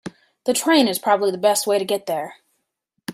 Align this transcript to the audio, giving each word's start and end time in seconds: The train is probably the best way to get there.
The 0.45 0.53
train 0.55 0.87
is 0.87 0.97
probably 0.97 1.29
the 1.29 1.37
best 1.37 1.67
way 1.67 1.77
to 1.77 1.85
get 1.85 2.07
there. 2.07 2.37